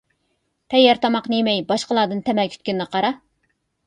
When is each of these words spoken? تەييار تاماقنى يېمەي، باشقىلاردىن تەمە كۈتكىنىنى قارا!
تەييار 0.73 0.99
تاماقنى 1.03 1.37
يېمەي، 1.41 1.61
باشقىلاردىن 1.71 2.23
تەمە 2.31 2.47
كۈتكىنىنى 2.55 2.89
قارا! 2.97 3.13